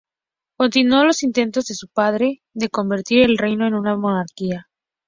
[0.57, 4.69] Continuó las intentos de su padre de convertir el reino en una monarquía constitucional.